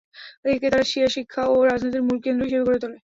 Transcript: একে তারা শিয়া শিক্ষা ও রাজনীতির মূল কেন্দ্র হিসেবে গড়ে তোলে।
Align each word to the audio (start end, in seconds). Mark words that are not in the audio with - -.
একে 0.47 0.67
তারা 0.67 0.85
শিয়া 0.85 1.09
শিক্ষা 1.15 1.41
ও 1.47 1.67
রাজনীতির 1.69 2.05
মূল 2.07 2.17
কেন্দ্র 2.21 2.45
হিসেবে 2.45 2.65
গড়ে 2.67 2.79
তোলে। 2.81 2.97